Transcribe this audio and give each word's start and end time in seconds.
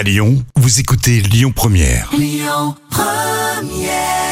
À 0.00 0.02
Lyon, 0.02 0.42
vous 0.56 0.80
écoutez 0.80 1.20
Lyon 1.20 1.52
Première. 1.54 2.08
Lyon 2.16 2.74
Première. 2.88 4.30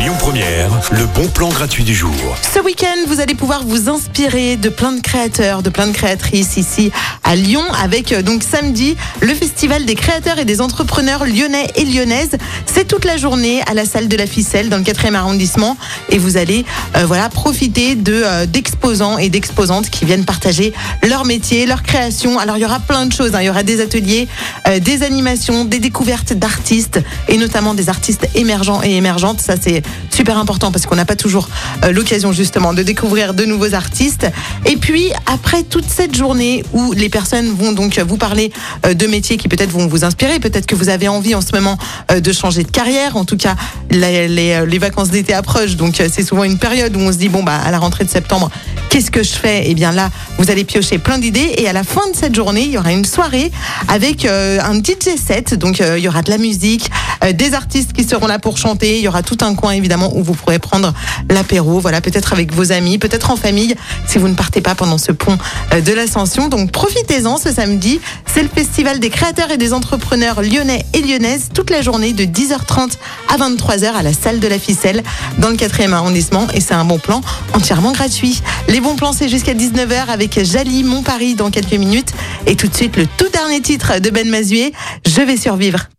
Lyon 0.00 0.14
Première, 0.18 0.70
le 0.92 1.04
bon 1.14 1.28
plan 1.28 1.50
gratuit 1.50 1.84
du 1.84 1.94
jour. 1.94 2.10
Ce 2.54 2.58
week-end, 2.60 2.96
vous 3.06 3.20
allez 3.20 3.34
pouvoir 3.34 3.62
vous 3.62 3.90
inspirer 3.90 4.56
de 4.56 4.70
plein 4.70 4.92
de 4.92 5.02
créateurs, 5.02 5.62
de 5.62 5.68
plein 5.68 5.86
de 5.86 5.92
créatrices 5.92 6.56
ici 6.56 6.90
à 7.24 7.36
Lyon 7.36 7.62
avec 7.74 8.12
euh, 8.12 8.22
donc 8.22 8.42
samedi 8.42 8.96
le 9.20 9.34
festival 9.34 9.84
des 9.84 9.94
créateurs 9.94 10.38
et 10.38 10.46
des 10.46 10.62
entrepreneurs 10.62 11.26
lyonnais 11.26 11.68
et 11.76 11.84
lyonnaises. 11.84 12.38
C'est 12.74 12.88
toute 12.88 13.04
la 13.04 13.18
journée 13.18 13.60
à 13.66 13.74
la 13.74 13.84
salle 13.84 14.08
de 14.08 14.16
la 14.16 14.26
ficelle 14.26 14.70
dans 14.70 14.78
le 14.78 14.82
4e 14.82 15.14
arrondissement 15.14 15.76
et 16.08 16.16
vous 16.16 16.38
allez 16.38 16.64
euh, 16.96 17.04
voilà 17.04 17.28
profiter 17.28 17.96
de 17.96 18.14
euh, 18.24 18.46
d'exposants 18.46 19.18
et 19.18 19.28
d'exposantes 19.28 19.90
qui 19.90 20.06
viennent 20.06 20.24
partager 20.24 20.72
leur 21.06 21.26
métier, 21.26 21.66
leur 21.66 21.82
création. 21.82 22.38
Alors 22.38 22.56
il 22.56 22.60
y 22.60 22.64
aura 22.64 22.80
plein 22.80 23.04
de 23.04 23.12
choses, 23.12 23.34
hein. 23.34 23.42
il 23.42 23.44
y 23.44 23.50
aura 23.50 23.62
des 23.62 23.82
ateliers, 23.82 24.26
euh, 24.68 24.78
des 24.78 25.02
animations, 25.02 25.66
des 25.66 25.80
découvertes 25.80 26.32
d'artistes 26.32 26.98
et 27.28 27.36
notamment 27.36 27.74
des 27.74 27.90
artistes 27.90 28.26
émergents 28.34 28.82
et 28.82 28.96
émergentes. 28.96 29.42
Ça 29.42 29.56
c'est 29.60 29.82
super 30.22 30.38
important 30.38 30.70
parce 30.70 30.86
qu'on 30.86 30.94
n'a 30.94 31.04
pas 31.04 31.16
toujours 31.16 31.48
euh, 31.82 31.90
l'occasion 31.90 32.30
justement 32.30 32.74
de 32.74 32.84
découvrir 32.84 33.34
de 33.34 33.44
nouveaux 33.44 33.74
artistes. 33.74 34.30
Et 34.66 34.76
puis 34.76 35.10
après 35.26 35.64
toute 35.64 35.88
cette 35.88 36.14
journée 36.14 36.62
où 36.72 36.92
les 36.92 37.08
personnes 37.08 37.50
vont 37.52 37.72
donc 37.72 37.98
vous 37.98 38.16
parler 38.16 38.52
euh, 38.86 38.94
de 38.94 39.08
métiers 39.08 39.36
qui 39.36 39.48
peut-être 39.48 39.72
vont 39.72 39.88
vous 39.88 40.04
inspirer, 40.04 40.38
peut-être 40.38 40.66
que 40.66 40.76
vous 40.76 40.90
avez 40.90 41.08
envie 41.08 41.34
en 41.34 41.40
ce 41.40 41.52
moment 41.52 41.76
euh, 42.12 42.20
de 42.20 42.32
changer 42.32 42.62
de 42.62 42.70
carrière. 42.70 43.16
En 43.16 43.24
tout 43.24 43.36
cas, 43.36 43.56
les, 43.90 44.28
les, 44.28 44.64
les 44.64 44.78
vacances 44.78 45.10
d'été 45.10 45.34
approchent, 45.34 45.74
donc 45.74 45.96
c'est 45.96 46.22
souvent 46.22 46.44
une 46.44 46.58
période 46.58 46.96
où 46.96 47.00
on 47.00 47.10
se 47.10 47.18
dit 47.18 47.28
bon 47.28 47.42
bah 47.42 47.56
à 47.56 47.72
la 47.72 47.80
rentrée 47.80 48.04
de 48.04 48.10
septembre, 48.10 48.48
qu'est-ce 48.92 49.10
que 49.10 49.22
je 49.22 49.32
fais? 49.32 49.62
Eh 49.64 49.74
bien 49.74 49.90
là, 49.90 50.10
vous 50.36 50.50
allez 50.50 50.64
piocher 50.64 50.98
plein 50.98 51.16
d'idées 51.16 51.54
et 51.56 51.66
à 51.66 51.72
la 51.72 51.82
fin 51.82 52.02
de 52.10 52.14
cette 52.14 52.34
journée, 52.34 52.64
il 52.64 52.72
y 52.72 52.76
aura 52.76 52.92
une 52.92 53.06
soirée 53.06 53.50
avec 53.88 54.26
euh, 54.26 54.58
un 54.62 54.74
DJ 54.74 55.16
set. 55.16 55.54
Donc 55.54 55.80
euh, 55.80 55.98
il 55.98 56.04
y 56.04 56.08
aura 56.08 56.20
de 56.20 56.28
la 56.28 56.36
musique, 56.36 56.90
euh, 57.24 57.32
des 57.32 57.54
artistes 57.54 57.94
qui 57.94 58.04
seront 58.04 58.26
là 58.26 58.38
pour 58.38 58.58
chanter. 58.58 58.98
Il 58.98 59.02
y 59.02 59.08
aura 59.08 59.22
tout 59.22 59.38
un 59.40 59.54
coin 59.54 59.72
évidemment 59.72 60.14
où 60.14 60.22
vous 60.22 60.34
pourrez 60.34 60.58
prendre 60.58 60.92
l'apéro. 61.30 61.80
Voilà, 61.80 62.02
peut-être 62.02 62.34
avec 62.34 62.52
vos 62.52 62.70
amis, 62.70 62.98
peut-être 62.98 63.30
en 63.30 63.36
famille 63.36 63.74
si 64.06 64.18
vous 64.18 64.28
ne 64.28 64.34
partez 64.34 64.60
pas 64.60 64.74
pendant 64.74 64.98
ce 64.98 65.12
pont 65.12 65.38
euh, 65.72 65.80
de 65.80 65.92
l'Ascension. 65.92 66.48
Donc 66.50 66.70
profitez-en 66.70 67.38
ce 67.38 67.50
samedi. 67.50 67.98
C'est 68.34 68.42
le 68.42 68.48
festival 68.48 68.98
des 68.98 69.10
créateurs 69.10 69.50
et 69.50 69.58
des 69.58 69.74
entrepreneurs 69.74 70.40
lyonnais 70.40 70.86
et 70.94 71.02
lyonnaises 71.02 71.50
toute 71.52 71.68
la 71.68 71.82
journée 71.82 72.14
de 72.14 72.24
10h30 72.24 72.92
à 73.28 73.36
23h 73.36 73.92
à 73.92 74.02
la 74.02 74.14
salle 74.14 74.40
de 74.40 74.48
la 74.48 74.58
ficelle 74.58 75.02
dans 75.36 75.50
le 75.50 75.56
4e 75.56 75.92
arrondissement 75.92 76.46
et 76.54 76.62
c'est 76.62 76.72
un 76.72 76.86
bon 76.86 76.98
plan 76.98 77.20
entièrement 77.52 77.92
gratuit. 77.92 78.40
Les 78.68 78.80
bons 78.80 78.96
plans 78.96 79.12
c'est 79.12 79.28
jusqu'à 79.28 79.52
19h 79.52 80.06
avec 80.08 80.42
Jali 80.44 80.82
Mon 80.82 81.02
Paris 81.02 81.34
dans 81.34 81.50
quelques 81.50 81.74
minutes 81.74 82.14
et 82.46 82.56
tout 82.56 82.68
de 82.68 82.74
suite 82.74 82.96
le 82.96 83.06
tout 83.18 83.28
dernier 83.28 83.60
titre 83.60 83.98
de 84.00 84.08
Ben 84.08 84.28
Mazué, 84.28 84.72
Je 85.06 85.20
vais 85.20 85.36
survivre. 85.36 85.90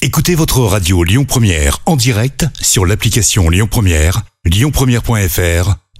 Écoutez 0.00 0.34
votre 0.34 0.58
radio 0.62 1.04
Lyon 1.04 1.24
Première 1.24 1.78
en 1.86 1.94
direct 1.94 2.44
sur 2.60 2.86
l'application 2.86 3.48
Lyon 3.48 3.68
Première, 3.70 4.22
lyonpremière.fr 4.44 5.81